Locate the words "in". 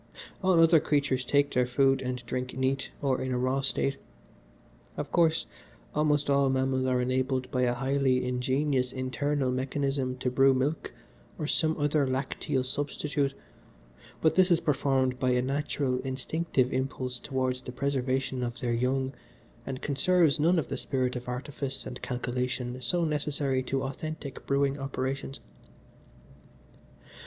3.21-3.31